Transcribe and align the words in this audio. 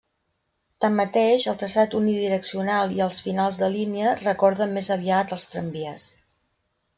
Tanmateix 0.83 1.43
el 1.51 1.59
traçat 1.63 1.93
unidireccional 1.99 2.95
i 2.95 3.03
els 3.07 3.19
finals 3.27 3.61
de 3.65 3.69
línia 3.77 4.15
recorden 4.23 4.75
més 4.79 4.91
aviat 4.97 5.37
els 5.39 5.47
tramvies. 5.53 6.09